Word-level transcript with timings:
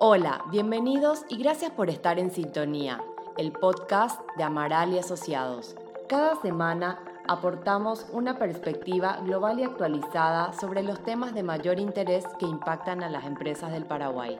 Hola, 0.00 0.44
bienvenidos 0.52 1.24
y 1.28 1.38
gracias 1.38 1.72
por 1.72 1.90
estar 1.90 2.20
en 2.20 2.30
sintonía, 2.30 3.02
el 3.36 3.50
podcast 3.50 4.20
de 4.36 4.44
Amaral 4.44 4.92
y 4.92 4.98
Asociados. 5.00 5.74
Cada 6.08 6.40
semana 6.40 7.00
aportamos 7.26 8.06
una 8.12 8.38
perspectiva 8.38 9.18
global 9.24 9.58
y 9.58 9.64
actualizada 9.64 10.52
sobre 10.52 10.84
los 10.84 11.02
temas 11.02 11.34
de 11.34 11.42
mayor 11.42 11.80
interés 11.80 12.24
que 12.38 12.46
impactan 12.46 13.02
a 13.02 13.10
las 13.10 13.24
empresas 13.24 13.72
del 13.72 13.86
Paraguay. 13.86 14.38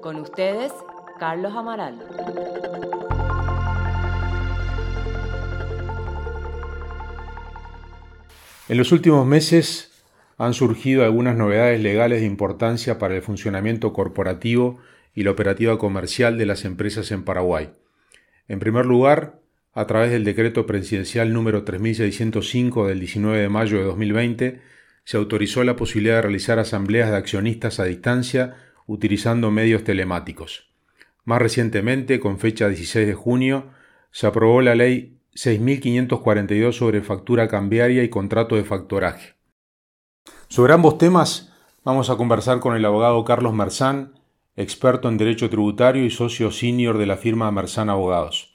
Con 0.00 0.14
ustedes, 0.14 0.72
Carlos 1.18 1.56
Amaral. 1.56 2.06
En 8.68 8.78
los 8.78 8.92
últimos 8.92 9.26
meses 9.26 9.90
han 10.38 10.54
surgido 10.54 11.02
algunas 11.02 11.36
novedades 11.36 11.80
legales 11.80 12.20
de 12.20 12.26
importancia 12.26 13.00
para 13.00 13.16
el 13.16 13.22
funcionamiento 13.22 13.92
corporativo 13.92 14.78
y 15.14 15.24
la 15.24 15.30
operativa 15.30 15.78
comercial 15.78 16.38
de 16.38 16.46
las 16.46 16.64
empresas 16.64 17.10
en 17.10 17.24
Paraguay. 17.24 17.70
En 18.48 18.58
primer 18.58 18.86
lugar, 18.86 19.40
a 19.72 19.86
través 19.86 20.10
del 20.10 20.24
decreto 20.24 20.66
presidencial 20.66 21.32
número 21.32 21.64
3605 21.64 22.88
del 22.88 23.00
19 23.00 23.38
de 23.38 23.48
mayo 23.48 23.78
de 23.78 23.84
2020, 23.84 24.60
se 25.04 25.16
autorizó 25.16 25.64
la 25.64 25.76
posibilidad 25.76 26.16
de 26.16 26.22
realizar 26.22 26.58
asambleas 26.58 27.10
de 27.10 27.16
accionistas 27.16 27.80
a 27.80 27.84
distancia 27.84 28.56
utilizando 28.86 29.50
medios 29.50 29.84
telemáticos. 29.84 30.68
Más 31.24 31.40
recientemente, 31.40 32.18
con 32.18 32.38
fecha 32.38 32.68
16 32.68 33.06
de 33.06 33.14
junio, 33.14 33.70
se 34.10 34.26
aprobó 34.26 34.62
la 34.62 34.74
ley 34.74 35.20
6542 35.34 36.76
sobre 36.76 37.02
factura 37.02 37.48
cambiaria 37.48 38.02
y 38.02 38.08
contrato 38.08 38.56
de 38.56 38.64
factoraje. 38.64 39.34
Sobre 40.48 40.72
ambos 40.72 40.98
temas 40.98 41.52
vamos 41.84 42.10
a 42.10 42.16
conversar 42.16 42.58
con 42.60 42.74
el 42.74 42.84
abogado 42.84 43.24
Carlos 43.24 43.54
Merzán, 43.54 44.19
experto 44.56 45.08
en 45.08 45.16
Derecho 45.16 45.48
Tributario 45.48 46.04
y 46.04 46.10
socio 46.10 46.50
senior 46.50 46.98
de 46.98 47.06
la 47.06 47.16
firma 47.16 47.50
Merzán 47.50 47.88
Abogados. 47.88 48.52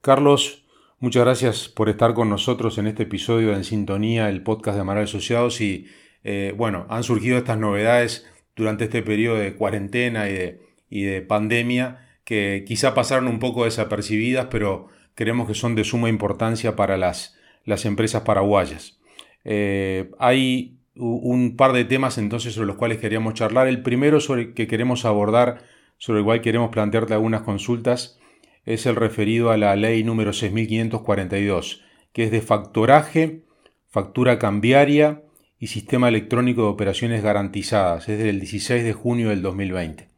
Carlos, 0.00 0.66
muchas 0.98 1.24
gracias 1.24 1.68
por 1.68 1.88
estar 1.88 2.14
con 2.14 2.28
nosotros 2.28 2.78
en 2.78 2.86
este 2.86 3.04
episodio 3.04 3.50
de 3.50 3.54
En 3.54 3.64
Sintonía, 3.64 4.28
el 4.28 4.42
podcast 4.42 4.74
de 4.74 4.80
Amaral 4.80 5.04
Asociados. 5.04 5.60
Y 5.60 5.86
eh, 6.24 6.54
bueno, 6.56 6.86
han 6.88 7.04
surgido 7.04 7.38
estas 7.38 7.58
novedades 7.58 8.26
durante 8.56 8.84
este 8.84 9.02
periodo 9.02 9.36
de 9.36 9.54
cuarentena 9.54 10.28
y 10.28 11.04
de, 11.04 11.22
pandemia 11.22 12.08
que 12.24 12.64
quizá 12.66 12.94
pasaron 12.94 13.28
un 13.28 13.38
poco 13.38 13.64
desapercibidas, 13.64 14.46
pero 14.50 14.88
creemos 15.14 15.46
que 15.46 15.54
son 15.54 15.74
de 15.74 15.84
suma 15.84 16.08
importancia 16.08 16.76
para 16.76 16.96
las, 16.96 17.38
las 17.64 17.84
empresas 17.84 18.22
paraguayas. 18.22 19.00
Eh, 19.44 20.10
hay 20.18 20.81
un 20.94 21.56
par 21.56 21.72
de 21.72 21.84
temas 21.84 22.18
entonces 22.18 22.54
sobre 22.54 22.66
los 22.66 22.76
cuales 22.76 22.98
queríamos 22.98 23.34
charlar. 23.34 23.66
El 23.66 23.82
primero 23.82 24.20
sobre 24.20 24.54
que 24.54 24.66
queremos 24.66 25.04
abordar, 25.04 25.62
sobre 25.98 26.20
el 26.20 26.24
cual 26.24 26.40
queremos 26.40 26.70
plantearte 26.70 27.14
algunas 27.14 27.42
consultas, 27.42 28.18
es 28.64 28.86
el 28.86 28.96
referido 28.96 29.50
a 29.50 29.56
la 29.56 29.74
ley 29.76 30.04
número 30.04 30.32
6542, 30.32 31.82
que 32.12 32.24
es 32.24 32.30
de 32.30 32.40
factoraje, 32.40 33.44
factura 33.88 34.38
cambiaria 34.38 35.22
y 35.58 35.68
sistema 35.68 36.08
electrónico 36.08 36.62
de 36.62 36.68
operaciones 36.68 37.22
garantizadas. 37.22 38.08
Es 38.08 38.18
del 38.18 38.40
16 38.40 38.84
de 38.84 38.92
junio 38.92 39.30
del 39.30 39.42
2020. 39.42 40.08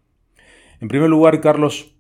En 0.81 0.89
primer 0.89 1.09
lugar, 1.09 1.41
Carlos, 1.41 1.95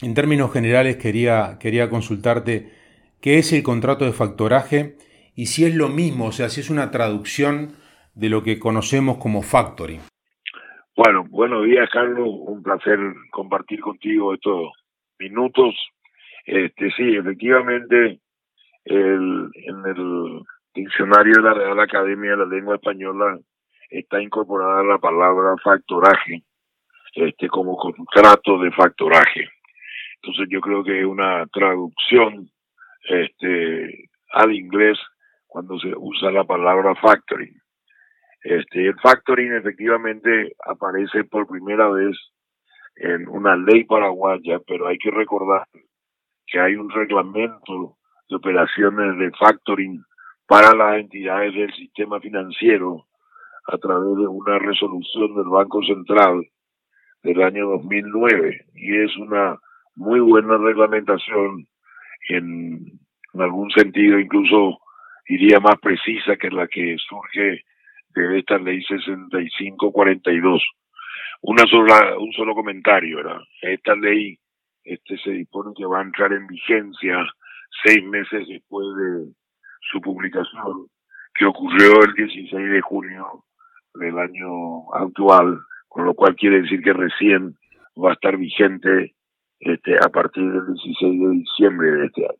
en 0.00 0.14
términos 0.14 0.52
generales 0.52 0.96
quería, 0.96 1.56
quería 1.60 1.90
consultarte 1.90 2.72
qué 3.20 3.38
es 3.38 3.52
el 3.52 3.62
contrato 3.62 4.04
de 4.04 4.12
factoraje 4.12 4.96
y 5.34 5.46
si 5.46 5.64
es 5.64 5.74
lo 5.74 5.88
mismo, 5.88 6.26
o 6.26 6.32
sea, 6.32 6.48
si 6.48 6.60
es 6.60 6.70
una 6.70 6.90
traducción 6.90 7.74
de 8.18 8.28
lo 8.28 8.42
que 8.42 8.58
conocemos 8.58 9.18
como 9.18 9.42
factoring. 9.42 10.00
Bueno, 10.96 11.24
buenos 11.30 11.64
días 11.64 11.88
Carlos, 11.92 12.28
un 12.28 12.62
placer 12.62 12.98
compartir 13.30 13.80
contigo 13.80 14.34
estos 14.34 14.72
minutos. 15.20 15.74
Este, 16.44 16.90
sí, 16.96 17.14
efectivamente, 17.14 18.18
el, 18.84 19.48
en 19.54 19.86
el 19.86 20.42
diccionario 20.74 21.34
de 21.36 21.42
la 21.42 21.54
Real 21.54 21.78
Academia 21.78 22.32
de 22.32 22.36
la 22.38 22.46
Lengua 22.46 22.74
Española 22.74 23.38
está 23.88 24.20
incorporada 24.20 24.82
la 24.82 24.98
palabra 24.98 25.54
factoraje, 25.62 26.42
este, 27.14 27.48
como 27.48 27.76
contrato 27.76 28.58
de 28.58 28.72
factoraje. 28.72 29.48
Entonces 30.20 30.48
yo 30.50 30.60
creo 30.60 30.82
que 30.82 30.98
es 30.98 31.06
una 31.06 31.46
traducción 31.52 32.50
este, 33.08 34.08
al 34.32 34.52
inglés 34.52 34.98
cuando 35.46 35.78
se 35.78 35.92
usa 35.96 36.32
la 36.32 36.42
palabra 36.42 36.96
factoring. 36.96 37.54
Este, 38.42 38.86
el 38.86 38.98
factoring 39.00 39.52
efectivamente 39.54 40.54
aparece 40.64 41.24
por 41.24 41.46
primera 41.46 41.88
vez 41.88 42.16
en 42.96 43.28
una 43.28 43.56
ley 43.56 43.84
paraguaya, 43.84 44.60
pero 44.66 44.86
hay 44.86 44.98
que 44.98 45.10
recordar 45.10 45.66
que 46.46 46.60
hay 46.60 46.76
un 46.76 46.90
reglamento 46.90 47.96
de 48.28 48.36
operaciones 48.36 49.18
de 49.18 49.30
factoring 49.38 50.02
para 50.46 50.74
las 50.74 51.00
entidades 51.00 51.54
del 51.54 51.72
sistema 51.74 52.20
financiero 52.20 53.06
a 53.66 53.76
través 53.76 54.16
de 54.16 54.26
una 54.26 54.58
resolución 54.58 55.34
del 55.34 55.48
Banco 55.48 55.82
Central 55.82 56.42
del 57.22 57.42
año 57.42 57.68
2009 57.70 58.66
y 58.74 58.96
es 58.96 59.16
una 59.18 59.58
muy 59.94 60.20
buena 60.20 60.56
reglamentación 60.56 61.66
en, 62.30 62.98
en 63.34 63.40
algún 63.40 63.70
sentido 63.72 64.18
incluso 64.18 64.78
diría 65.28 65.60
más 65.60 65.76
precisa 65.80 66.36
que 66.36 66.50
la 66.50 66.66
que 66.68 66.96
surge 66.98 67.64
de 68.26 68.38
esta 68.40 68.58
ley 68.58 68.82
6542. 68.82 70.62
Una 71.42 71.64
sola, 71.66 72.18
un 72.18 72.32
solo 72.32 72.54
comentario, 72.54 73.18
¿verdad? 73.18 73.40
Esta 73.62 73.94
ley 73.94 74.38
este, 74.84 75.18
se 75.18 75.30
dispone 75.30 75.72
que 75.76 75.86
va 75.86 76.00
a 76.00 76.02
entrar 76.02 76.32
en 76.32 76.46
vigencia 76.46 77.18
seis 77.84 78.02
meses 78.04 78.48
después 78.48 78.86
de 78.96 79.32
su 79.92 80.00
publicación, 80.00 80.88
que 81.34 81.44
ocurrió 81.44 82.02
el 82.02 82.14
16 82.14 82.70
de 82.70 82.80
junio 82.80 83.44
del 83.94 84.18
año 84.18 84.92
actual, 84.94 85.60
con 85.88 86.04
lo 86.04 86.14
cual 86.14 86.34
quiere 86.36 86.62
decir 86.62 86.82
que 86.82 86.92
recién 86.92 87.54
va 88.02 88.10
a 88.10 88.14
estar 88.14 88.36
vigente 88.36 89.14
este, 89.60 89.96
a 89.96 90.08
partir 90.08 90.44
del 90.44 90.74
16 90.74 91.20
de 91.20 91.30
diciembre 91.30 91.90
de 91.90 92.06
este 92.06 92.24
año. 92.24 92.38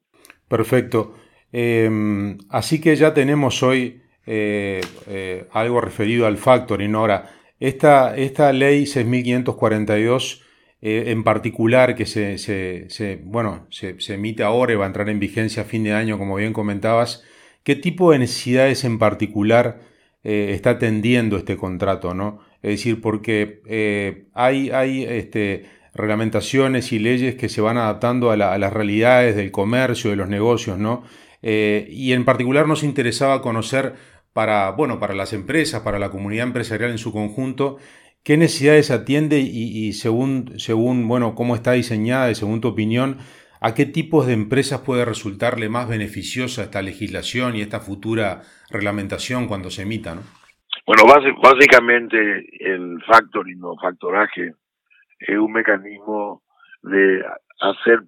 Perfecto. 0.48 1.14
Eh, 1.52 2.36
así 2.50 2.80
que 2.80 2.96
ya 2.96 3.14
tenemos 3.14 3.62
hoy 3.62 4.02
eh, 4.30 4.82
eh, 5.06 5.46
algo 5.52 5.80
referido 5.80 6.26
al 6.26 6.36
factoring. 6.36 6.94
Ahora, 6.94 7.30
esta, 7.60 8.14
esta 8.14 8.52
ley 8.52 8.84
6542 8.84 10.42
eh, 10.82 11.04
en 11.06 11.24
particular 11.24 11.94
que 11.94 12.04
se, 12.04 12.36
se, 12.36 13.20
bueno, 13.24 13.66
se, 13.70 13.96
emite 14.12 14.42
ahora 14.42 14.74
y 14.74 14.76
va 14.76 14.84
a 14.84 14.88
entrar 14.88 15.08
en 15.08 15.18
vigencia 15.18 15.62
a 15.62 15.64
fin 15.64 15.82
de 15.82 15.94
año, 15.94 16.18
como 16.18 16.36
bien 16.36 16.52
comentabas, 16.52 17.24
¿qué 17.62 17.74
tipo 17.74 18.12
de 18.12 18.18
necesidades 18.18 18.84
en 18.84 18.98
particular 18.98 19.80
está 20.22 20.70
atendiendo 20.70 21.38
este 21.38 21.56
contrato? 21.56 22.12
¿no? 22.12 22.40
Es 22.62 22.72
decir, 22.72 23.00
porque 23.00 24.26
hay, 24.34 24.68
hay 24.70 25.04
este, 25.04 25.64
reglamentaciones 25.94 26.92
y 26.92 26.98
leyes 26.98 27.34
que 27.36 27.48
se 27.48 27.62
van 27.62 27.78
adaptando 27.78 28.30
a, 28.30 28.34
a, 28.34 28.58
las 28.58 28.72
realidades 28.74 29.36
del 29.36 29.50
comercio, 29.50 30.10
de 30.10 30.16
los 30.16 30.28
negocios, 30.28 30.78
¿no? 30.78 31.04
y 31.40 32.12
en 32.12 32.24
particular 32.24 32.66
nos 32.66 32.82
interesaba 32.82 33.40
conocer 33.40 33.94
para, 34.38 34.70
bueno, 34.70 35.00
para 35.00 35.14
las 35.14 35.32
empresas, 35.32 35.82
para 35.82 35.98
la 35.98 36.12
comunidad 36.12 36.46
empresarial 36.46 36.92
en 36.92 36.98
su 36.98 37.12
conjunto, 37.12 37.78
qué 38.22 38.36
necesidades 38.36 38.92
atiende 38.92 39.40
y, 39.40 39.92
según, 39.94 40.60
según, 40.60 41.08
bueno, 41.08 41.34
cómo 41.34 41.56
está 41.56 41.72
diseñada 41.72 42.30
y 42.30 42.36
según 42.36 42.60
tu 42.60 42.68
opinión, 42.68 43.18
a 43.60 43.74
qué 43.74 43.84
tipos 43.84 44.28
de 44.28 44.34
empresas 44.34 44.82
puede 44.82 45.04
resultarle 45.04 45.68
más 45.68 45.88
beneficiosa 45.88 46.62
esta 46.62 46.82
legislación 46.82 47.56
y 47.56 47.62
esta 47.62 47.80
futura 47.80 48.42
reglamentación 48.70 49.48
cuando 49.48 49.70
se 49.70 49.82
emita, 49.82 50.14
¿no? 50.14 50.20
Bueno, 50.86 51.02
básicamente 51.42 52.16
el 52.60 53.02
factoring 53.08 53.58
o 53.64 53.76
factoraje 53.76 54.52
es 55.18 55.36
un 55.36 55.50
mecanismo 55.50 56.44
de 56.84 57.24
hacer 57.60 58.02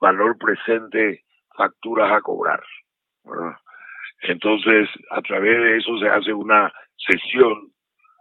valor 0.00 0.38
presente 0.38 1.24
facturas 1.54 2.10
a 2.10 2.22
cobrar. 2.22 2.62
¿verdad? 3.22 3.58
Entonces, 4.22 4.88
a 5.10 5.20
través 5.22 5.58
de 5.58 5.76
eso 5.78 5.98
se 5.98 6.08
hace 6.08 6.32
una 6.32 6.72
sesión 6.96 7.70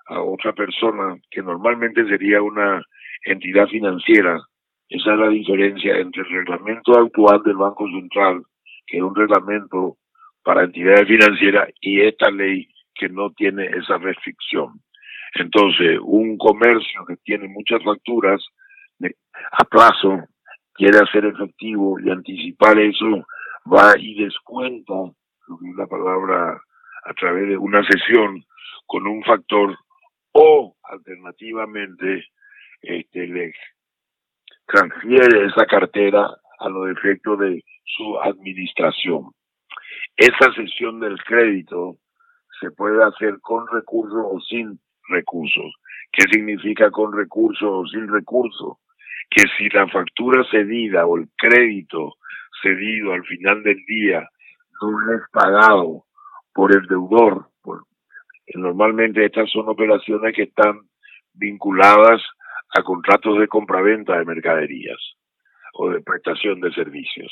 a 0.07 0.21
otra 0.21 0.53
persona 0.53 1.17
que 1.31 1.41
normalmente 1.41 2.05
sería 2.07 2.41
una 2.41 2.83
entidad 3.25 3.67
financiera. 3.67 4.39
Esa 4.89 5.13
es 5.13 5.19
la 5.19 5.29
diferencia 5.29 5.97
entre 5.97 6.23
el 6.23 6.29
reglamento 6.29 6.99
actual 6.99 7.41
del 7.43 7.55
Banco 7.55 7.87
Central, 7.87 8.43
que 8.85 8.97
es 8.97 9.03
un 9.03 9.15
reglamento 9.15 9.97
para 10.43 10.65
entidades 10.65 11.07
financieras, 11.07 11.69
y 11.79 12.01
esta 12.01 12.29
ley 12.29 12.67
que 12.95 13.07
no 13.07 13.31
tiene 13.31 13.65
esa 13.65 13.97
restricción. 13.97 14.81
Entonces, 15.35 15.97
un 16.03 16.37
comercio 16.37 17.05
que 17.07 17.15
tiene 17.23 17.47
muchas 17.47 17.81
facturas 17.83 18.45
a 19.51 19.63
plazo 19.65 20.23
quiere 20.73 20.99
hacer 20.99 21.25
efectivo 21.25 21.99
y 21.99 22.09
anticipar 22.09 22.77
eso, 22.79 23.25
va 23.71 23.93
y 23.97 24.23
descuenta 24.23 24.93
la 25.77 25.87
palabra 25.87 26.61
a 27.05 27.13
través 27.13 27.49
de 27.49 27.57
una 27.57 27.83
sesión 27.85 28.43
con 28.85 29.07
un 29.07 29.23
factor 29.23 29.77
o 30.31 30.75
alternativamente 30.83 32.25
este, 32.81 33.27
le 33.27 33.53
transfiere 34.65 35.45
esa 35.45 35.65
cartera 35.65 36.29
a 36.59 36.69
los 36.69 36.89
efectos 36.89 37.39
de 37.39 37.63
su 37.85 38.19
administración. 38.21 39.31
Esa 40.15 40.53
sesión 40.53 40.99
del 40.99 41.17
crédito 41.23 41.97
se 42.59 42.71
puede 42.71 43.03
hacer 43.03 43.39
con 43.41 43.67
recursos 43.67 44.25
o 44.25 44.39
sin 44.41 44.79
recursos. 45.09 45.73
¿Qué 46.11 46.23
significa 46.31 46.91
con 46.91 47.15
recursos 47.15 47.69
o 47.69 47.85
sin 47.87 48.07
recursos? 48.07 48.77
Que 49.29 49.43
si 49.57 49.69
la 49.69 49.87
factura 49.87 50.43
cedida 50.49 51.05
o 51.05 51.17
el 51.17 51.27
crédito 51.37 52.13
cedido 52.61 53.13
al 53.13 53.23
final 53.25 53.63
del 53.63 53.83
día 53.85 54.29
no 54.91 55.13
es 55.15 55.21
pagado 55.31 56.05
por 56.53 56.71
el 56.71 56.85
deudor, 56.87 57.47
normalmente 58.55 59.25
estas 59.25 59.49
son 59.51 59.67
operaciones 59.69 60.35
que 60.35 60.43
están 60.43 60.81
vinculadas 61.33 62.21
a 62.77 62.83
contratos 62.83 63.39
de 63.39 63.47
compraventa 63.47 64.17
de 64.17 64.25
mercaderías 64.25 64.99
o 65.73 65.89
de 65.89 66.01
prestación 66.01 66.59
de 66.59 66.71
servicios. 66.73 67.31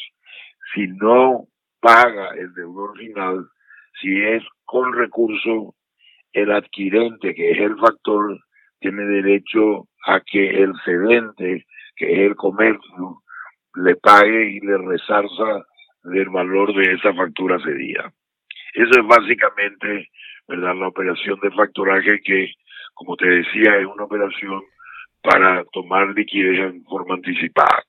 Si 0.73 0.87
no 0.87 1.47
paga 1.79 2.29
el 2.37 2.53
deudor 2.53 2.97
final, 2.97 3.47
si 3.99 4.21
es 4.21 4.43
con 4.65 4.93
recurso, 4.93 5.75
el 6.33 6.51
adquirente, 6.51 7.35
que 7.35 7.51
es 7.51 7.59
el 7.59 7.77
factor, 7.77 8.39
tiene 8.79 9.03
derecho 9.03 9.87
a 10.07 10.21
que 10.21 10.63
el 10.63 10.73
cedente, 10.85 11.65
que 11.95 12.11
es 12.13 12.19
el 12.19 12.35
comercio, 12.35 13.21
le 13.75 13.95
pague 13.95 14.51
y 14.51 14.59
le 14.61 14.77
resarza 14.77 15.65
del 16.03 16.29
valor 16.29 16.73
de 16.75 16.93
esa 16.93 17.13
factura 17.13 17.59
cedida. 17.63 18.11
Eso 18.73 18.99
es 18.99 19.05
básicamente, 19.05 20.09
¿verdad?, 20.47 20.75
la 20.75 20.87
operación 20.87 21.39
de 21.41 21.51
factoraje 21.51 22.21
que, 22.23 22.53
como 22.93 23.15
te 23.17 23.27
decía, 23.27 23.77
es 23.77 23.85
una 23.85 24.05
operación 24.05 24.61
para 25.21 25.63
tomar 25.71 26.09
liquidez 26.15 26.59
en 26.59 26.83
forma 26.85 27.15
anticipada. 27.15 27.83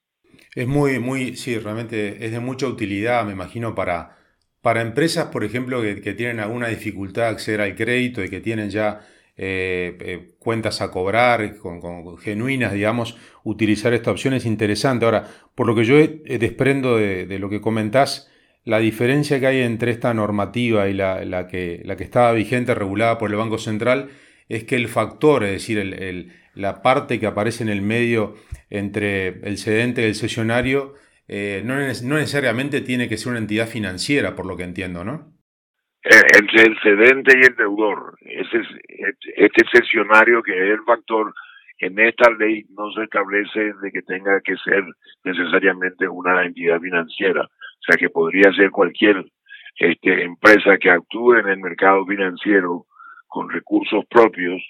Es 0.55 0.67
muy, 0.67 0.99
muy, 0.99 1.37
sí, 1.37 1.59
realmente 1.59 2.25
es 2.25 2.33
de 2.33 2.41
mucha 2.41 2.67
utilidad, 2.67 3.25
me 3.25 3.33
imagino, 3.33 3.75
para, 3.75 4.17
para 4.61 4.83
empresas, 4.83 5.27
por 5.27 5.45
ejemplo, 5.45 5.81
que, 5.81 6.13
tienen 6.13 6.41
alguna 6.41 6.69
dificultad 6.69 7.23
de 7.23 7.29
acceder 7.29 7.61
al 7.61 7.75
crédito 7.75 8.23
y 8.23 8.29
que 8.29 8.41
tienen 8.41 8.71
ya 8.71 9.01
eh, 9.37 9.97
eh, 10.01 10.35
cuentas 10.39 10.83
a 10.83 10.91
cobrar 10.91 11.57
con, 11.57 12.19
genuinas, 12.19 12.73
digamos, 12.73 13.17
utilizar 13.45 13.95
esta 13.95 14.11
opción 14.11 14.35
es 14.35 14.47
interesante. 14.47 15.05
Ahora, 15.05 15.29
por 15.55 15.67
lo 15.67 15.75
que 15.75 15.85
yo 15.85 15.97
desprendo 16.39 16.97
de, 16.97 17.39
lo 17.39 17.49
que 17.49 17.61
comentás, 17.61 18.31
la 18.65 18.79
diferencia 18.79 19.41
que 19.41 19.47
hay 19.47 19.61
entre 19.61 19.91
esta 19.91 20.15
normativa 20.15 20.89
y 20.89 20.95
la, 20.95 21.49
que, 21.49 21.83
la 21.85 21.97
que 21.97 22.05
estaba 22.05 22.33
vigente, 22.33 22.75
regulada 22.75 23.19
por 23.19 23.31
el 23.31 23.37
Banco 23.37 23.59
Central, 23.59 24.11
es 24.49 24.65
que 24.65 24.77
el 24.77 24.89
factor, 24.89 25.45
es 25.45 25.53
decir, 25.53 26.33
la 26.55 26.83
parte 26.83 27.19
que 27.19 27.27
aparece 27.27 27.63
en 27.63 27.71
el 27.71 27.83
medio 27.83 28.35
entre 28.71 29.41
el 29.49 29.59
cedente 29.59 30.03
y 30.03 30.05
el 30.05 30.15
sesionario, 30.15 30.95
eh, 31.29 31.63
no, 31.65 31.77
necesariamente 31.79 32.81
tiene 32.81 33.09
que 33.09 33.17
ser 33.17 33.29
una 33.29 33.39
entidad 33.39 33.67
financiera, 33.67 34.37
por 34.37 34.45
lo 34.45 34.57
que 34.57 34.65
entiendo, 34.65 35.05
¿no? 35.05 35.33
Eh, 36.05 36.39
entre 36.39 36.63
el 36.63 36.79
cedente 36.81 37.33
y 37.39 37.47
el 37.47 37.55
deudor, 37.55 38.17
ese, 38.21 38.63
este 39.37 39.65
sesionario 39.73 40.43
que 40.43 40.53
es 40.53 40.71
el 40.79 40.83
factor, 40.85 41.33
en 41.79 41.99
esta 41.99 42.31
ley 42.31 42.65
no 42.71 42.91
se 42.93 43.05
establece 43.05 43.73
de 43.81 43.91
que 43.93 44.03
tenga 44.03 44.41
que 44.41 44.57
ser 44.57 44.85
necesariamente 45.25 46.09
una 46.09 46.45
entidad 46.45 46.81
financiera, 46.81 47.43
o 47.43 47.83
sea 47.87 47.97
que 47.97 48.11
podría 48.11 48.53
ser 48.53 48.71
cualquier 48.71 49.25
este, 49.77 50.23
empresa 50.23 50.77
que 50.79 50.91
actúe 50.91 51.35
en 51.35 51.49
el 51.49 51.59
mercado 51.59 52.05
financiero 52.07 52.87
con 53.27 53.49
recursos 53.49 54.05
propios 54.09 54.63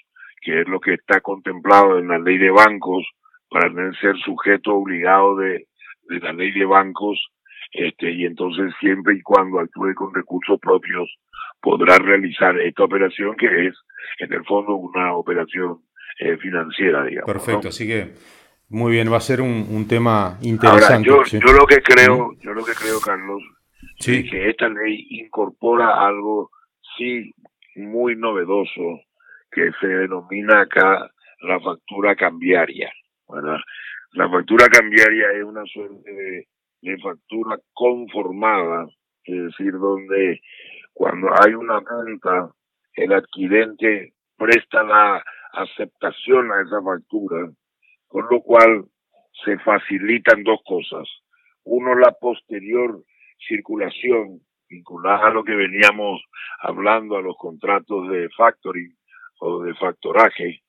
que 0.43 0.61
es 0.61 0.67
lo 0.67 0.79
que 0.79 0.95
está 0.95 1.21
contemplado 1.21 1.97
en 1.97 2.09
la 2.09 2.19
ley 2.19 2.37
de 2.37 2.51
bancos 2.51 3.07
para 3.49 3.69
ser 4.01 4.17
sujeto 4.17 4.75
obligado 4.75 5.37
de, 5.37 5.67
la 6.09 6.33
ley 6.33 6.51
de 6.51 6.65
bancos 6.65 7.29
este 7.73 8.11
y 8.11 8.25
entonces 8.25 8.73
siempre 8.79 9.15
y 9.15 9.21
cuando 9.21 9.59
actúe 9.59 9.93
con 9.95 10.13
recursos 10.13 10.59
propios 10.59 11.09
podrá 11.61 11.97
realizar 11.97 12.59
esta 12.59 12.83
operación 12.83 13.35
que 13.35 13.67
es 13.67 13.75
en 14.19 14.33
el 14.33 14.45
fondo 14.45 14.75
una 14.75 15.15
operación 15.15 15.79
eh, 16.19 16.37
financiera 16.37 17.03
digamos 17.05 17.31
perfecto 17.31 17.69
así 17.69 17.87
que 17.87 18.11
muy 18.69 18.91
bien 18.91 19.11
va 19.11 19.17
a 19.17 19.21
ser 19.21 19.41
un, 19.41 19.87
tema 19.87 20.37
interesante 20.41 21.07
yo, 21.07 21.23
yo 21.23 21.53
lo 21.53 21.65
que 21.65 21.81
creo 21.81 22.33
yo 22.39 22.53
lo 22.53 22.63
que 22.63 22.73
creo 22.73 22.99
Carlos 22.99 23.41
es 23.99 24.29
que 24.29 24.49
esta 24.49 24.69
ley 24.69 25.07
incorpora 25.09 26.05
algo 26.05 26.51
sí 26.97 27.33
muy 27.75 28.15
novedoso 28.15 29.01
que 29.51 29.71
se 29.79 29.87
denomina 29.87 30.61
acá 30.61 31.09
la 31.41 31.59
factura 31.59 32.15
cambiaria. 32.15 32.91
¿verdad? 33.27 33.57
La 34.13 34.29
factura 34.29 34.67
cambiaria 34.67 35.31
es 35.33 35.43
una 35.43 35.63
suerte 35.65 36.11
de, 36.11 36.47
factura 37.01 37.57
conformada, 37.73 38.87
es 39.23 39.43
decir, 39.45 39.73
donde 39.73 40.41
cuando 40.93 41.29
hay 41.41 41.53
una 41.53 41.79
venta, 41.79 42.51
el 42.95 43.13
adquirente 43.13 44.13
presta 44.37 44.83
la 44.83 45.23
aceptación 45.53 46.51
a 46.51 46.61
esa 46.61 46.81
factura, 46.81 47.49
con 48.07 48.25
lo 48.29 48.41
cual 48.41 48.85
se 49.43 49.57
facilitan 49.59 50.43
dos 50.43 50.59
cosas. 50.65 51.07
Uno, 51.63 51.95
la 51.95 52.11
posterior 52.11 53.03
circulación 53.47 54.41
vinculada 54.69 55.27
a 55.27 55.33
lo 55.33 55.43
que 55.43 55.55
veníamos 55.55 56.21
hablando, 56.61 57.17
a 57.17 57.21
los 57.21 57.35
contratos 57.37 58.09
de 58.09 58.29
factoring, 58.29 58.95
o 59.39 59.63
de 59.63 59.73
factoraje, 59.75 60.61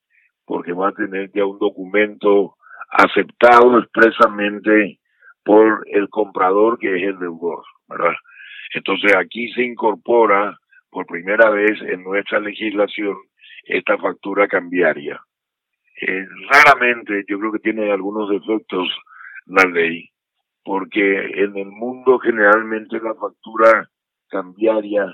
porque 0.44 0.72
va 0.72 0.88
a 0.88 0.92
tener 0.92 1.30
ya 1.32 1.44
un 1.44 1.58
documento 1.58 2.56
aceptado 2.90 3.78
expresamente 3.78 4.98
por 5.44 5.84
el 5.90 6.08
comprador 6.08 6.78
que 6.78 6.96
es 6.96 7.02
el 7.02 7.18
deudor, 7.18 7.62
¿verdad? 7.88 8.14
Entonces 8.74 9.14
aquí 9.16 9.52
se 9.52 9.62
incorpora 9.62 10.58
por 10.90 11.06
primera 11.06 11.50
vez 11.50 11.80
en 11.82 12.02
nuestra 12.02 12.40
legislación 12.40 13.16
esta 13.64 13.98
factura 13.98 14.48
cambiaria. 14.48 15.20
Eh, 16.00 16.26
raramente 16.50 17.24
yo 17.28 17.38
creo 17.38 17.52
que 17.52 17.58
tiene 17.60 17.92
algunos 17.92 18.28
defectos 18.30 18.88
la 19.46 19.64
ley, 19.64 20.08
porque 20.64 21.16
en 21.34 21.56
el 21.56 21.66
mundo 21.66 22.18
generalmente 22.18 22.98
la 23.00 23.14
factura 23.14 23.88
cambiaria 24.28 25.06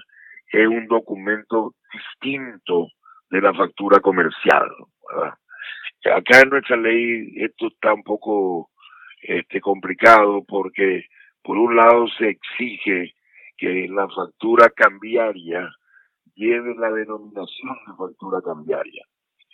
es 0.52 0.66
un 0.66 0.86
documento 0.86 1.74
distinto 1.92 2.88
de 3.30 3.40
la 3.40 3.52
factura 3.52 4.00
comercial. 4.00 4.68
Acá 6.04 6.40
en 6.40 6.50
nuestra 6.50 6.76
ley 6.76 7.32
esto 7.36 7.68
está 7.68 7.92
un 7.92 8.02
poco 8.02 8.69
este, 9.22 9.60
complicado 9.60 10.44
porque 10.46 11.06
por 11.42 11.56
un 11.56 11.76
lado 11.76 12.06
se 12.18 12.30
exige 12.30 13.14
que 13.56 13.88
la 13.88 14.08
factura 14.08 14.70
cambiaria 14.70 15.70
lleve 16.34 16.74
la 16.76 16.90
denominación 16.90 17.76
de 17.86 17.94
factura 17.96 18.40
cambiaria. 18.42 19.04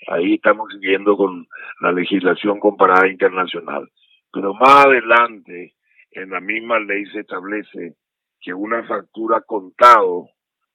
Ahí 0.08 0.35
estamos 0.35 0.73
siguiendo 0.73 1.16
con 1.16 1.46
la 1.80 1.92
legislación 1.92 2.61
comparada 2.61 3.08
internacional. 3.08 3.90
Pero 4.32 4.54
más 4.54 4.87
adelante, 4.87 5.75
en 6.11 6.30
la 6.30 6.40
misma 6.40 6.78
ley 6.78 7.06
se 7.06 7.20
establece 7.20 7.96
que 8.40 8.54
una 8.54 8.85
factura 8.85 9.40
contado, 9.40 10.28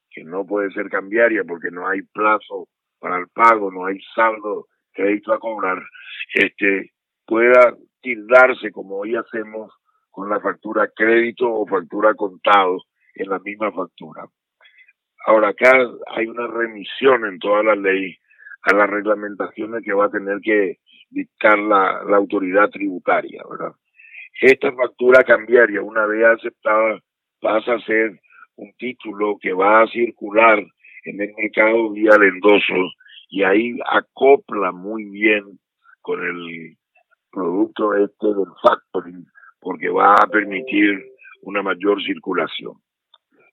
que 0.10 0.24
no 0.24 0.46
puede 0.46 0.72
ser 0.72 0.90
cambiaria 0.90 1.44
porque 1.44 1.72
no 1.72 1.88
hay 1.88 2.02
plazo 2.02 2.68
para 3.00 3.18
el 3.18 3.28
pago, 3.30 3.72
no 3.72 3.86
hay 3.86 4.00
saldo 4.14 4.68
crédito 4.94 5.34
a 5.34 5.40
cobrar, 5.40 5.82
este, 6.34 6.92
pueda 7.32 7.78
tildarse 8.02 8.72
como 8.72 8.98
hoy 8.98 9.16
hacemos 9.16 9.72
con 10.10 10.30
la 10.30 10.42
factura 10.42 10.92
crédito 10.94 11.50
o 11.50 11.66
factura 11.66 12.14
contado 12.14 12.80
en 13.16 13.30
la 13.30 13.40
misma 13.40 13.72
factura. 13.72 14.26
Ahora 15.26 15.48
acá 15.48 15.72
hay 16.08 16.28
una 16.28 16.46
remisión 16.48 17.26
en 17.26 17.40
toda 17.40 17.64
la 17.64 17.76
ley 17.78 18.18
a 18.64 18.76
las 18.76 18.90
reglamentaciones 18.90 19.82
que 19.82 19.94
va 19.94 20.08
a 20.08 20.12
tener 20.12 20.42
que 20.42 20.80
dictar 21.10 21.58
la, 21.58 22.04
la 22.04 22.18
autoridad 22.18 22.70
tributaria, 22.70 23.42
¿verdad? 23.50 23.76
Esta 24.42 24.74
factura 24.74 25.24
cambiaria, 25.24 25.82
una 25.82 26.06
vez 26.08 26.26
aceptada, 26.26 27.00
pasa 27.40 27.76
a 27.76 27.86
ser 27.86 28.20
un 28.58 28.74
título 28.78 29.38
que 29.40 29.54
va 29.54 29.84
a 29.84 29.88
circular 29.88 30.60
en 31.06 31.22
el 31.22 31.34
mercado 31.38 31.92
vía 31.92 32.12
el 32.18 32.24
endoso 32.24 32.92
y 33.30 33.44
ahí 33.44 33.80
acopla 33.90 34.74
muy 34.74 35.06
bien 35.06 35.44
con 36.02 36.22
el 36.22 36.76
producto 37.32 37.94
este 37.94 38.28
del 38.28 38.52
factoring 38.62 39.26
porque 39.60 39.90
va 39.90 40.16
a 40.16 40.28
permitir 40.28 41.06
una 41.44 41.62
mayor 41.62 42.02
circulación. 42.04 42.74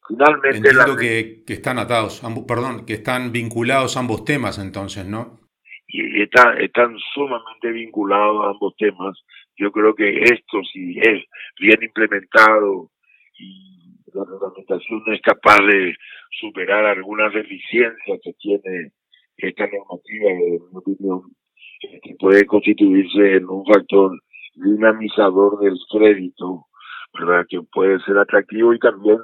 Finalmente 0.07 0.57
Entiendo 0.57 0.97
que, 0.97 1.43
que, 1.47 1.53
están 1.53 1.79
atados, 1.79 2.23
perdón, 2.47 2.87
que 2.87 2.95
están 2.95 3.31
vinculados 3.31 3.97
ambos 3.97 4.25
temas 4.25 4.59
entonces, 4.59 5.07
¿no? 5.07 5.39
Y 5.87 6.23
están, 6.23 6.61
están 6.61 6.97
sumamente 7.15 7.71
vinculados 7.71 8.45
a 8.45 8.51
ambos 8.51 8.75
temas. 8.77 9.19
Yo 9.57 9.71
creo 9.71 9.95
que 9.95 10.21
esto, 10.23 10.63
si 10.73 10.99
es 10.99 11.25
bien 11.61 11.83
implementado 11.83 12.91
y 13.39 13.79
la 14.15 14.25
reglamentación 14.25 15.03
es 15.13 15.21
capaz 15.23 15.59
de 15.67 15.95
superar 16.41 16.87
algunas 16.87 17.33
deficiencias 17.33 18.19
que 18.23 18.33
tiene 18.35 18.93
esta 19.37 19.67
normativa, 19.67 20.31
en 20.31 20.51
mi 20.51 20.59
opinión, 20.73 21.23
que 21.81 22.15
puede 22.19 22.47
constituirse 22.47 23.37
en 23.37 23.49
un 23.49 23.65
factor 23.65 24.19
dinamizador 24.55 25.61
del 25.61 25.79
crédito, 25.91 26.67
¿verdad? 27.15 27.47
Que 27.49 27.61
puede 27.73 28.01
ser 28.01 28.19
atractivo 28.19 28.75
y 28.75 28.79
también 28.79 29.19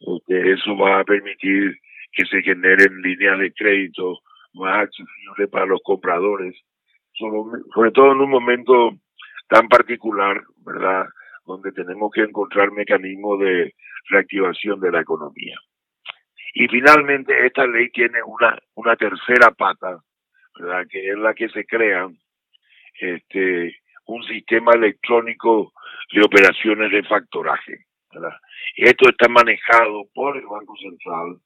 este, 0.00 0.52
eso 0.52 0.76
va 0.76 1.00
a 1.00 1.04
permitir 1.04 1.76
que 2.12 2.24
se 2.26 2.42
generen 2.42 3.02
líneas 3.02 3.38
de 3.38 3.52
crédito 3.52 4.18
más 4.54 4.84
accesibles 4.84 5.48
para 5.50 5.66
los 5.66 5.80
compradores, 5.84 6.56
sobre, 7.14 7.92
todo 7.92 8.12
en 8.12 8.20
un 8.20 8.30
momento 8.30 8.92
tan 9.48 9.68
particular, 9.68 10.42
¿verdad? 10.64 11.06
Donde 11.44 11.72
tenemos 11.72 12.10
que 12.12 12.22
encontrar 12.22 12.72
mecanismos 12.72 13.38
de 13.40 13.74
reactivación 14.08 14.80
de 14.80 14.92
la 14.92 15.00
economía. 15.00 15.56
Y 16.54 16.66
finalmente 16.66 17.46
esta 17.46 17.66
ley 17.66 17.90
tiene 17.90 18.22
una, 18.24 18.58
una 18.74 18.96
tercera 18.96 19.50
pata, 19.52 20.00
¿verdad? 20.58 20.86
Que 20.88 21.10
es 21.10 21.18
la 21.18 21.34
que 21.34 21.48
se 21.48 21.64
crea 21.64 22.08
este, 23.00 23.76
un 24.06 24.22
sistema 24.24 24.72
electrónico 24.72 25.72
de 26.12 26.22
operaciones 26.22 26.90
de 26.90 27.02
factoraje. 27.04 27.86
¿verdad? 28.12 28.36
Esto 28.76 29.08
está 29.08 29.28
manejado 29.28 30.04
por 30.14 30.36
el 30.36 30.46
Banco 30.46 30.74
Central, 30.76 31.36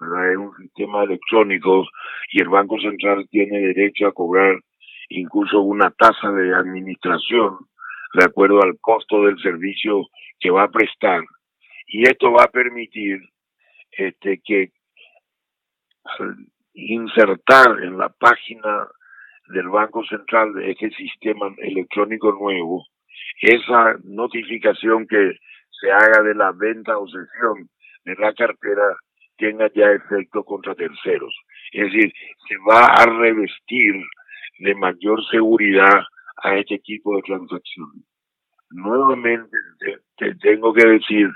¿verdad? 0.00 0.32
es 0.32 0.38
un 0.38 0.56
sistema 0.56 1.04
electrónico 1.04 1.86
y 2.30 2.40
el 2.40 2.48
Banco 2.48 2.78
Central 2.80 3.26
tiene 3.30 3.58
derecho 3.58 4.06
a 4.06 4.12
cobrar 4.12 4.60
incluso 5.08 5.60
una 5.60 5.90
tasa 5.90 6.30
de 6.30 6.54
administración 6.54 7.58
de 8.14 8.24
acuerdo 8.24 8.62
al 8.62 8.78
costo 8.80 9.24
del 9.24 9.38
servicio 9.40 10.06
que 10.38 10.50
va 10.50 10.64
a 10.64 10.70
prestar. 10.70 11.22
Y 11.86 12.04
esto 12.04 12.32
va 12.32 12.44
a 12.44 12.50
permitir 12.50 13.20
este, 13.90 14.40
que 14.44 14.70
insertar 16.74 17.82
en 17.82 17.98
la 17.98 18.08
página 18.08 18.88
del 19.48 19.68
Banco 19.68 20.04
Central 20.04 20.54
de 20.54 20.70
este 20.70 20.90
sistema 20.90 21.54
electrónico 21.58 22.32
nuevo, 22.32 22.86
esa 23.40 23.96
notificación 24.04 25.06
que 25.06 25.38
se 25.80 25.90
haga 25.90 26.22
de 26.22 26.34
la 26.34 26.52
venta 26.52 26.98
o 26.98 27.06
cesión 27.06 27.68
de 28.04 28.14
la 28.16 28.32
cartera 28.34 28.96
tenga 29.36 29.70
ya 29.74 29.90
efecto 29.90 30.44
contra 30.44 30.74
terceros. 30.74 31.34
Es 31.72 31.92
decir, 31.92 32.12
se 32.48 32.56
va 32.68 32.86
a 32.86 33.06
revestir 33.06 33.94
de 34.60 34.74
mayor 34.74 35.24
seguridad 35.30 36.04
a 36.42 36.56
este 36.56 36.78
tipo 36.78 37.16
de 37.16 37.22
transacciones. 37.22 38.04
Nuevamente 38.70 39.56
te 40.16 40.34
tengo 40.36 40.72
que 40.72 40.86
decir 40.86 41.28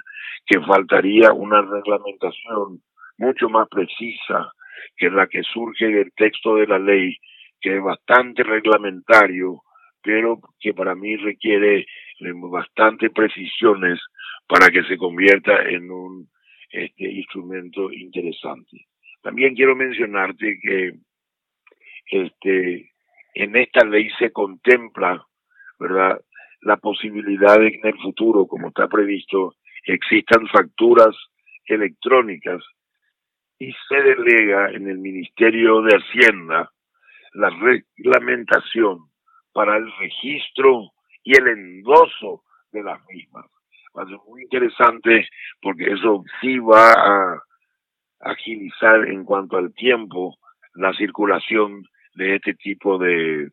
que 0.46 0.60
faltaría 0.60 1.32
una 1.32 1.60
reglamentación 1.62 2.80
mucho 3.18 3.48
más 3.48 3.68
precisa 3.68 4.52
que 4.96 5.10
la 5.10 5.26
que 5.26 5.42
surge 5.42 5.86
del 5.86 6.12
texto 6.12 6.56
de 6.56 6.66
la 6.66 6.78
ley, 6.78 7.16
que 7.60 7.76
es 7.76 7.82
bastante 7.82 8.42
reglamentario, 8.42 9.62
pero 10.02 10.40
que 10.60 10.72
para 10.72 10.94
mí 10.94 11.16
requiere 11.16 11.86
bastante 12.20 13.10
precisiones 13.10 14.00
para 14.46 14.70
que 14.70 14.84
se 14.84 14.96
convierta 14.96 15.62
en 15.68 15.90
un 15.90 16.28
este, 16.70 17.04
instrumento 17.10 17.92
interesante. 17.92 18.86
También 19.22 19.54
quiero 19.54 19.74
mencionarte 19.74 20.58
que 20.62 20.92
este, 22.06 22.92
en 23.34 23.56
esta 23.56 23.84
ley 23.84 24.08
se 24.18 24.30
contempla, 24.30 25.24
¿verdad?, 25.78 26.20
la 26.62 26.76
posibilidad 26.78 27.58
de 27.60 27.70
que 27.70 27.78
en 27.78 27.86
el 27.88 27.98
futuro, 28.00 28.46
como 28.46 28.68
está 28.68 28.88
previsto, 28.88 29.54
existan 29.84 30.46
facturas 30.48 31.14
electrónicas 31.66 32.62
y 33.58 33.72
se 33.88 33.96
delega 33.96 34.70
en 34.70 34.88
el 34.88 34.98
Ministerio 34.98 35.82
de 35.82 35.96
Hacienda 35.96 36.70
la 37.32 37.50
reglamentación 37.50 39.10
para 39.52 39.76
el 39.76 39.90
registro 39.98 40.92
y 41.22 41.36
el 41.36 41.48
endoso 41.48 42.44
de 42.72 42.82
las 42.82 43.00
mismas. 43.06 43.46
Va 43.96 44.04
muy 44.26 44.42
interesante 44.42 45.26
porque 45.62 45.92
eso 45.92 46.22
sí 46.40 46.58
va 46.58 46.92
a 46.92 47.42
agilizar 48.20 49.08
en 49.08 49.24
cuanto 49.24 49.56
al 49.56 49.72
tiempo 49.74 50.36
la 50.74 50.92
circulación 50.92 51.84
de 52.14 52.36
este 52.36 52.54
tipo 52.54 52.98
de, 52.98 53.50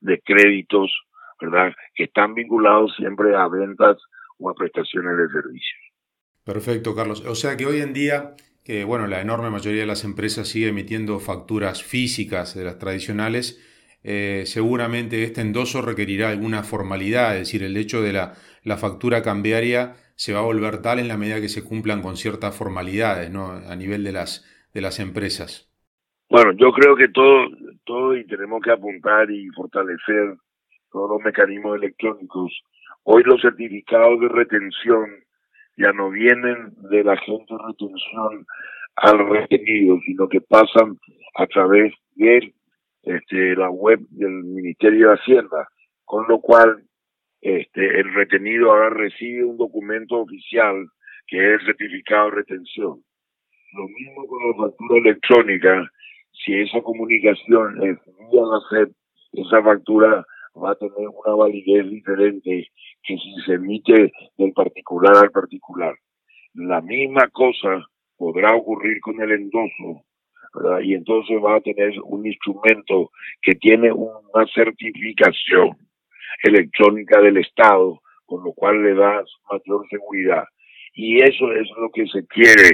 de 0.00 0.20
créditos, 0.20 0.92
¿verdad? 1.40 1.74
Que 1.94 2.04
están 2.04 2.34
vinculados 2.34 2.94
siempre 2.96 3.34
a 3.34 3.48
ventas 3.48 3.96
o 4.38 4.50
a 4.50 4.54
prestaciones 4.54 5.16
de 5.16 5.28
servicios. 5.28 5.80
Perfecto, 6.44 6.94
Carlos. 6.94 7.24
O 7.26 7.34
sea 7.34 7.56
que 7.56 7.66
hoy 7.66 7.80
en 7.80 7.92
día, 7.92 8.34
que 8.66 8.82
bueno, 8.82 9.06
la 9.06 9.20
enorme 9.20 9.48
mayoría 9.48 9.82
de 9.82 9.86
las 9.86 10.02
empresas 10.02 10.48
sigue 10.48 10.70
emitiendo 10.70 11.20
facturas 11.20 11.84
físicas 11.84 12.56
de 12.56 12.64
las 12.64 12.80
tradicionales, 12.80 13.62
eh, 14.02 14.42
seguramente 14.44 15.22
este 15.22 15.40
endoso 15.40 15.82
requerirá 15.82 16.30
alguna 16.30 16.64
formalidad, 16.64 17.34
es 17.34 17.42
decir, 17.42 17.62
el 17.62 17.76
hecho 17.76 18.02
de 18.02 18.12
la, 18.12 18.34
la, 18.64 18.76
factura 18.76 19.22
cambiaria 19.22 19.94
se 20.16 20.32
va 20.32 20.40
a 20.40 20.42
volver 20.50 20.82
tal 20.82 20.98
en 20.98 21.06
la 21.06 21.16
medida 21.16 21.40
que 21.40 21.48
se 21.48 21.62
cumplan 21.62 22.02
con 22.02 22.16
ciertas 22.16 22.56
formalidades 22.56 23.30
¿no? 23.30 23.52
a 23.52 23.76
nivel 23.76 24.02
de 24.02 24.10
las, 24.10 24.44
de 24.74 24.80
las 24.80 24.98
empresas. 24.98 25.70
Bueno, 26.28 26.50
yo 26.54 26.72
creo 26.72 26.96
que 26.96 27.06
todo, 27.06 27.46
todo 27.84 28.16
y 28.16 28.26
tenemos 28.26 28.60
que 28.64 28.72
apuntar 28.72 29.30
y 29.30 29.46
fortalecer 29.50 30.38
todos 30.90 31.08
los 31.10 31.20
mecanismos 31.22 31.76
electrónicos. 31.76 32.50
Hoy 33.04 33.22
los 33.22 33.40
certificados 33.40 34.18
de 34.18 34.28
retención 34.28 35.25
ya 35.76 35.92
no 35.92 36.10
vienen 36.10 36.72
de 36.90 37.04
la 37.04 37.16
gente 37.18 37.52
de 37.52 37.58
retención 37.66 38.46
al 38.96 39.28
retenido, 39.28 39.98
sino 40.06 40.28
que 40.28 40.40
pasan 40.40 40.98
a 41.34 41.46
través 41.46 41.92
de 42.14 42.52
este, 43.02 43.54
la 43.56 43.70
web 43.70 44.00
del 44.10 44.44
Ministerio 44.44 45.08
de 45.08 45.14
Hacienda, 45.14 45.68
con 46.04 46.26
lo 46.28 46.40
cual 46.40 46.82
este, 47.40 48.00
el 48.00 48.12
retenido 48.14 48.70
ahora 48.70 48.90
recibe 48.90 49.44
un 49.44 49.58
documento 49.58 50.16
oficial 50.16 50.88
que 51.26 51.36
es 51.36 51.60
el 51.60 51.66
certificado 51.66 52.30
de 52.30 52.36
retención. 52.36 53.02
Lo 53.74 53.88
mismo 53.88 54.26
con 54.26 54.50
la 54.50 54.68
factura 54.68 54.98
electrónica, 54.98 55.90
si 56.32 56.54
esa 56.60 56.80
comunicación 56.82 57.76
es 57.82 57.98
vía 58.30 58.42
la 58.42 58.88
esa 59.32 59.62
factura 59.62 60.24
va 60.62 60.72
a 60.72 60.74
tener 60.76 61.08
una 61.08 61.34
validez 61.34 61.88
diferente 61.90 62.68
que 63.02 63.16
si 63.16 63.34
se 63.44 63.54
emite 63.54 64.12
del 64.36 64.52
particular 64.52 65.16
al 65.16 65.30
particular. 65.30 65.94
La 66.54 66.80
misma 66.80 67.28
cosa 67.28 67.86
podrá 68.16 68.54
ocurrir 68.54 69.00
con 69.00 69.20
el 69.20 69.32
endoso, 69.32 70.04
¿verdad? 70.54 70.80
Y 70.80 70.94
entonces 70.94 71.36
va 71.44 71.56
a 71.56 71.60
tener 71.60 71.92
un 72.04 72.26
instrumento 72.26 73.10
que 73.42 73.52
tiene 73.54 73.92
una 73.92 74.46
certificación 74.54 75.76
electrónica 76.42 77.20
del 77.20 77.38
Estado, 77.38 78.00
con 78.24 78.42
lo 78.42 78.52
cual 78.52 78.82
le 78.82 78.94
da 78.94 79.22
mayor 79.50 79.86
seguridad. 79.88 80.44
Y 80.94 81.22
eso 81.22 81.52
es 81.52 81.68
lo 81.76 81.90
que 81.90 82.06
se 82.06 82.26
quiere 82.26 82.70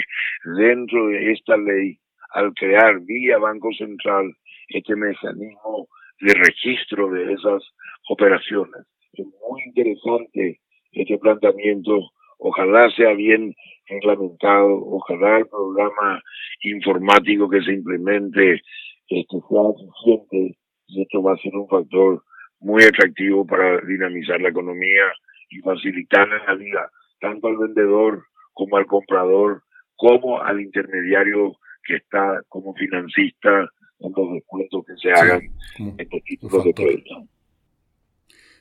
dentro 0.56 1.08
de 1.08 1.32
esta 1.32 1.56
ley 1.56 1.98
al 2.34 2.54
crear 2.54 3.00
vía 3.00 3.38
Banco 3.38 3.70
Central 3.72 4.32
este 4.68 4.94
mecanismo 4.96 5.88
de 6.22 6.34
registro 6.34 7.10
de 7.10 7.32
esas 7.32 7.62
operaciones. 8.08 8.86
Es 9.12 9.26
muy 9.26 9.62
interesante 9.66 10.60
este 10.92 11.18
planteamiento. 11.18 11.98
Ojalá 12.38 12.90
sea 12.90 13.12
bien 13.12 13.54
reglamentado, 13.88 14.82
ojalá 14.86 15.38
el 15.38 15.46
programa 15.46 16.22
informático 16.62 17.50
que 17.50 17.62
se 17.62 17.72
implemente 17.72 18.62
este, 19.08 19.36
sea 19.48 19.62
eficiente 19.76 20.56
y 20.88 21.02
esto 21.02 21.22
va 21.22 21.34
a 21.34 21.38
ser 21.38 21.54
un 21.54 21.68
factor 21.68 22.22
muy 22.60 22.82
atractivo 22.84 23.46
para 23.46 23.80
dinamizar 23.80 24.40
la 24.40 24.50
economía 24.50 25.04
y 25.50 25.58
facilitar 25.60 26.28
la 26.46 26.54
vida 26.54 26.90
tanto 27.20 27.48
al 27.48 27.56
vendedor 27.56 28.24
como 28.52 28.76
al 28.76 28.86
comprador, 28.86 29.62
como 29.96 30.40
al 30.40 30.60
intermediario 30.60 31.56
que 31.84 31.96
está 31.96 32.42
como 32.48 32.74
financista 32.74 33.68
en 34.02 34.12
los 34.16 34.32
descuentos 34.34 34.84
que 34.86 34.96
se 34.96 35.12
hagan 35.12 35.42
en 35.78 35.94
estos 35.98 36.22
títulos 36.24 36.64
de 36.64 36.74
crédito. 36.74 37.24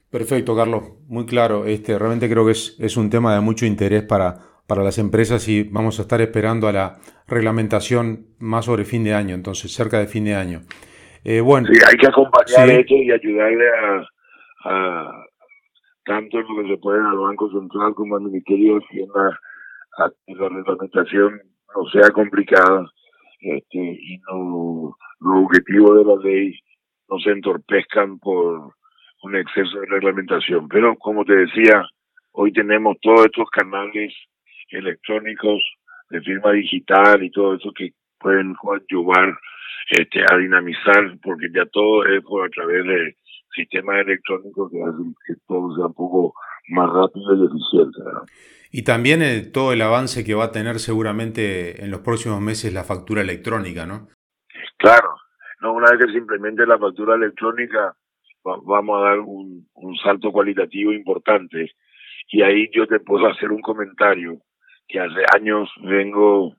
Perfecto, 0.09 0.55
Carlos, 0.55 0.83
muy 1.07 1.25
claro. 1.25 1.65
Este, 1.65 1.97
realmente 1.97 2.29
creo 2.29 2.45
que 2.45 2.51
es, 2.51 2.77
es 2.79 2.97
un 2.97 3.09
tema 3.09 3.33
de 3.33 3.41
mucho 3.41 3.65
interés 3.65 4.03
para, 4.03 4.39
para 4.67 4.83
las 4.83 4.97
empresas 4.97 5.47
y 5.47 5.63
vamos 5.63 5.99
a 5.99 6.03
estar 6.03 6.21
esperando 6.21 6.67
a 6.67 6.71
la 6.71 6.95
reglamentación 7.27 8.27
más 8.39 8.65
sobre 8.65 8.85
fin 8.85 9.03
de 9.03 9.13
año, 9.13 9.35
entonces 9.35 9.73
cerca 9.73 9.99
de 9.99 10.07
fin 10.07 10.25
de 10.25 10.35
año. 10.35 10.61
Eh, 11.23 11.41
bueno, 11.41 11.67
sí, 11.67 11.77
hay 11.85 11.97
que 11.97 12.07
acompañar 12.07 12.69
esto 12.69 12.93
y 12.95 13.11
ayudarle 13.11 13.65
a, 14.63 15.25
tanto 16.05 16.39
en 16.39 16.45
lo 16.47 16.63
que 16.63 16.69
se 16.69 16.77
puede 16.77 16.99
al 16.99 17.17
Banco 17.17 17.51
Central 17.51 17.93
como 17.95 18.15
al 18.15 18.23
Ministerio 18.23 18.75
de 18.75 18.85
Hacienda 18.85 19.39
a 19.97 20.09
que 20.09 20.35
la 20.35 20.49
reglamentación 20.49 21.41
no 21.75 21.89
sea 21.91 22.09
complicada 22.11 22.89
este, 23.41 23.77
y 23.77 24.19
no, 24.19 24.95
los 25.21 25.45
objetivos 25.45 25.97
de 25.97 26.05
la 26.05 26.21
ley 26.21 26.59
no 27.09 27.19
se 27.19 27.31
entorpezcan 27.31 28.19
por 28.19 28.73
un 29.23 29.35
exceso 29.35 29.79
de 29.79 29.85
reglamentación. 29.85 30.67
Pero 30.67 30.95
como 30.97 31.23
te 31.23 31.35
decía, 31.35 31.83
hoy 32.31 32.51
tenemos 32.51 32.97
todos 33.01 33.25
estos 33.25 33.49
canales 33.51 34.13
electrónicos 34.69 35.63
de 36.09 36.21
firma 36.21 36.51
digital 36.51 37.23
y 37.23 37.31
todo 37.31 37.55
eso 37.55 37.71
que 37.75 37.91
pueden 38.19 38.55
ayudar 38.73 39.37
este, 39.89 40.23
a 40.29 40.37
dinamizar, 40.37 41.17
porque 41.23 41.47
ya 41.53 41.65
todo 41.65 42.05
es 42.05 42.23
por 42.23 42.45
a 42.45 42.49
través 42.49 42.85
de 42.85 43.15
sistemas 43.55 43.97
electrónicos 44.05 44.71
que 44.71 44.81
hacen 44.81 45.15
que 45.27 45.33
todo 45.47 45.75
sea 45.75 45.87
un 45.87 45.93
poco 45.93 46.33
más 46.69 46.89
rápido 46.89 47.35
y 47.35 47.47
eficiente. 47.47 47.97
Y 48.71 48.83
también 48.83 49.21
eh, 49.21 49.41
todo 49.41 49.73
el 49.73 49.81
avance 49.81 50.23
que 50.23 50.33
va 50.33 50.45
a 50.45 50.51
tener 50.51 50.79
seguramente 50.79 51.83
en 51.83 51.91
los 51.91 52.01
próximos 52.01 52.39
meses 52.39 52.73
la 52.73 52.85
factura 52.85 53.21
electrónica, 53.21 53.85
¿no? 53.85 54.07
Claro, 54.81 55.15
no 55.61 55.73
una 55.73 55.91
vez 55.91 56.05
que 56.05 56.11
se 56.11 56.17
implemente 56.17 56.65
la 56.65 56.79
factura 56.79 57.15
electrónica 57.15 57.95
vamos 58.43 58.99
a 58.99 59.09
dar 59.09 59.19
un, 59.19 59.67
un 59.73 59.95
salto 59.97 60.31
cualitativo 60.31 60.91
importante. 60.91 61.71
Y 62.29 62.41
ahí 62.41 62.69
yo 62.73 62.87
te 62.87 62.99
puedo 62.99 63.27
hacer 63.27 63.51
un 63.51 63.61
comentario 63.61 64.39
que 64.87 64.99
hace 64.99 65.23
años 65.35 65.69
vengo 65.83 66.55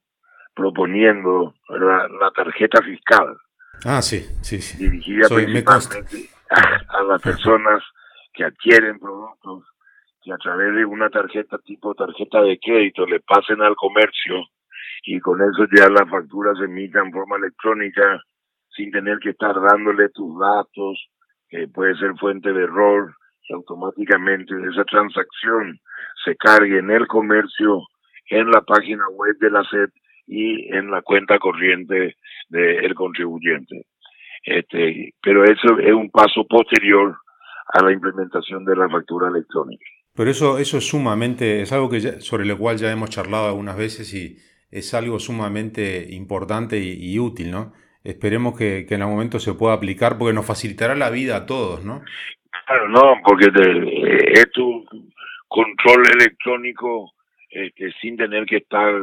proponiendo 0.55 1.55
la 1.69 2.31
tarjeta 2.35 2.81
fiscal. 2.83 3.37
Ah, 3.85 4.02
sí, 4.02 4.25
sí, 4.43 4.61
sí. 4.61 4.79
Dirigida 4.79 5.29
principalmente 5.29 6.29
a, 6.50 7.02
las 7.02 7.21
personas 7.21 7.83
que 8.33 8.45
adquieren 8.45 8.99
productos 8.99 9.64
que 10.23 10.33
a 10.33 10.37
través 10.37 10.75
de 10.76 10.85
una 10.85 11.11
tarjeta 11.11 11.59
tipo 11.59 11.95
tarjeta 11.95 12.43
de 12.43 12.59
crédito 12.61 13.07
le 13.07 13.21
pasen 13.21 13.61
al 13.61 13.75
comercio 13.75 14.45
y 15.03 15.21
con 15.21 15.41
eso 15.41 15.67
ya 15.75 15.89
la 15.89 16.07
factura 16.07 16.55
se 16.55 16.65
emita 16.65 17.01
en 17.01 17.13
forma 17.13 17.37
electrónica 17.37 18.21
sin 18.71 18.91
tener 18.91 19.19
que 19.19 19.31
estar 19.31 19.55
dándole 19.61 20.09
tus 20.11 20.39
datos, 20.39 21.09
que 21.49 21.69
puede 21.69 21.95
ser 21.97 22.15
fuente 22.19 22.53
de 22.53 22.65
error, 22.65 23.15
y 23.49 23.53
automáticamente 23.53 24.55
esa 24.71 24.85
transacción 24.85 25.79
se 26.25 26.37
cargue 26.37 26.79
en 26.79 26.91
el 26.91 27.07
comercio, 27.07 27.83
en 28.31 28.51
la 28.51 28.63
página 28.63 29.03
web 29.11 29.37
de 29.41 29.51
la 29.51 29.65
SED 29.65 29.91
y 30.27 30.75
en 30.75 30.91
la 30.91 31.03
cuenta 31.03 31.39
corriente 31.39 32.17
del 32.49 32.95
contribuyente. 32.95 33.87
Este, 34.45 35.15
pero 35.23 35.45
eso 35.45 35.79
es 35.79 35.93
un 35.93 36.11
paso 36.11 36.47
posterior 36.49 37.17
a 37.75 37.85
la 37.85 37.93
implementación 37.93 38.65
de 38.65 38.77
la 38.77 38.89
factura 38.89 39.29
electrónica. 39.29 39.85
Pero 40.15 40.31
eso, 40.31 40.59
eso 40.59 40.79
es 40.79 40.87
sumamente, 40.87 41.63
es 41.63 41.73
algo 41.73 41.89
que 41.89 42.01
sobre 42.21 42.45
lo 42.45 42.59
cual 42.59 42.77
ya 42.77 42.93
hemos 42.93 43.11
charlado 43.11 43.49
algunas 43.49 43.77
veces 43.77 44.13
y 44.15 44.37
es 44.73 44.95
algo 44.95 45.21
sumamente 45.21 46.07
importante 46.11 46.79
y, 46.79 47.19
útil, 47.19 47.50
¿no? 47.50 47.75
Esperemos 48.02 48.59
que, 48.59 48.87
en 48.88 49.02
algún 49.02 49.17
momento 49.17 49.38
se 49.38 49.55
pueda 49.55 49.75
aplicar 49.75 50.19
porque 50.19 50.33
nos 50.33 50.47
facilitará 50.47 50.97
la 50.97 51.11
vida 51.11 51.37
a 51.37 51.47
todos, 51.47 51.85
¿no? 51.85 52.02
Claro, 52.67 52.88
no, 52.88 53.17
porque 53.25 53.47
es 54.33 54.50
tu 54.50 54.85
control 55.47 56.02
electrónico 56.19 57.12
este, 57.50 57.93
sin 58.00 58.17
tener 58.17 58.47
que 58.47 58.57
estar 58.57 58.95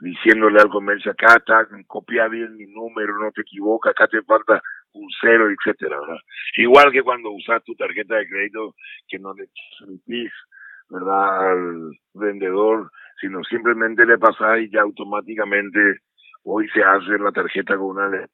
diciéndole 0.00 0.60
al 0.60 0.68
comercio, 0.68 1.12
acá 1.12 1.36
está, 1.36 1.66
copia 1.86 2.28
bien 2.28 2.56
mi 2.56 2.66
número, 2.66 3.18
no 3.18 3.30
te 3.32 3.42
equivocas, 3.42 3.90
acá 3.90 4.06
te 4.08 4.22
falta 4.22 4.62
un 4.92 5.08
cero, 5.20 5.48
etcétera, 5.50 6.00
¿verdad? 6.00 6.20
Igual 6.56 6.92
que 6.92 7.02
cuando 7.02 7.30
usas 7.30 7.62
tu 7.64 7.74
tarjeta 7.74 8.16
de 8.16 8.28
crédito, 8.28 8.74
que 9.08 9.18
no 9.18 9.32
le 9.34 9.48
transmitís, 9.78 10.32
¿verdad? 10.88 11.50
Al 11.50 11.98
vendedor, 12.14 12.90
sino 13.22 13.42
simplemente 13.44 14.04
le 14.04 14.18
pasás 14.18 14.58
y 14.60 14.70
ya 14.70 14.82
automáticamente 14.82 15.78
hoy 16.42 16.68
se 16.70 16.82
hace 16.82 17.16
la 17.18 17.30
tarjeta 17.30 17.76
con 17.76 17.96
una 17.96 18.26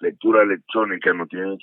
lectura 0.00 0.42
electrónica, 0.42 1.12
no 1.12 1.26
tiene 1.26 1.56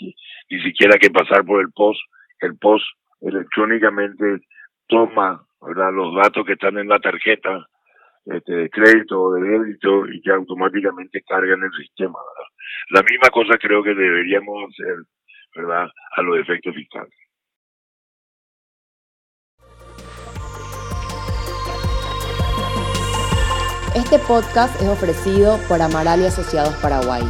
ni 0.50 0.62
siquiera 0.62 0.98
que 0.98 1.10
pasar 1.10 1.46
por 1.46 1.62
el 1.62 1.72
post, 1.72 2.02
el 2.42 2.58
post 2.58 2.86
electrónicamente 3.22 4.42
toma, 4.88 5.42
¿verdad? 5.62 5.94
Los 5.94 6.14
datos 6.14 6.46
que 6.46 6.54
están 6.54 6.78
en 6.78 6.90
la 6.90 7.00
tarjeta, 7.00 7.66
este, 8.26 8.54
de 8.54 8.70
crédito 8.70 9.22
o 9.22 9.34
de 9.34 9.48
débito 9.48 10.06
y 10.10 10.22
que 10.22 10.32
automáticamente 10.32 11.22
cargan 11.22 11.64
el 11.64 11.72
sistema. 11.72 12.20
La 12.90 13.02
misma 13.02 13.30
cosa 13.30 13.58
creo 13.58 13.82
que 13.82 13.96
deberíamos 13.96 14.70
hacer 14.70 14.96
¿verdad? 15.56 15.88
a 16.18 16.22
los 16.22 16.38
efectos 16.38 16.76
fiscales. 16.76 17.14
Este 23.96 24.18
podcast 24.18 24.82
es 24.82 24.90
ofrecido 24.90 25.60
por 25.68 25.80
Amaral 25.80 26.22
y 26.22 26.26
Asociados 26.26 26.74
Paraguay. 26.78 27.22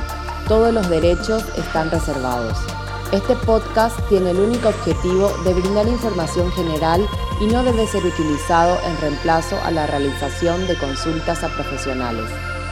Todos 0.48 0.74
los 0.74 0.90
derechos 0.90 1.44
están 1.58 1.92
reservados. 1.92 2.58
Este 3.12 3.36
podcast 3.36 4.00
tiene 4.08 4.32
el 4.32 4.40
único 4.40 4.70
objetivo 4.70 5.30
de 5.44 5.56
brindar 5.56 5.90
información 5.90 6.50
general 6.54 7.06
y 7.42 7.48
no 7.48 7.64
debe 7.64 7.86
ser 7.86 8.06
utilizado 8.06 8.80
en 8.88 8.98
reemplazo 9.02 9.60
a 9.66 9.72
la 9.72 9.88
realización 9.88 10.66
de 10.66 10.78
consultas 10.78 11.44
a 11.44 11.50
profesionales. 11.50 12.30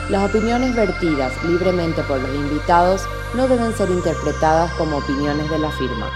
Las 0.10 0.30
opiniones 0.30 0.74
vertidas 0.74 1.34
libremente 1.44 2.02
por 2.04 2.22
los 2.22 2.34
invitados 2.34 3.02
no 3.36 3.50
deben 3.50 3.76
ser 3.76 3.90
interpretadas 3.90 4.72
como 4.76 5.00
opiniones 5.00 5.50
de 5.50 5.60
la 5.60 5.72
firma. 5.74 6.10